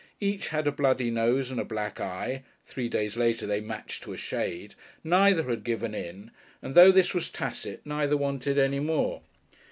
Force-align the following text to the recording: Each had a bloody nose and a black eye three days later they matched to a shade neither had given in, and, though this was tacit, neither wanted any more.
Each 0.19 0.47
had 0.47 0.65
a 0.65 0.71
bloody 0.71 1.11
nose 1.11 1.51
and 1.51 1.59
a 1.59 1.63
black 1.63 1.99
eye 1.99 2.41
three 2.65 2.89
days 2.89 3.15
later 3.17 3.45
they 3.45 3.61
matched 3.61 4.01
to 4.01 4.13
a 4.13 4.17
shade 4.17 4.73
neither 5.03 5.43
had 5.43 5.63
given 5.63 5.93
in, 5.93 6.31
and, 6.59 6.73
though 6.73 6.91
this 6.91 7.13
was 7.13 7.29
tacit, 7.29 7.81
neither 7.85 8.17
wanted 8.17 8.57
any 8.57 8.79
more. 8.79 9.21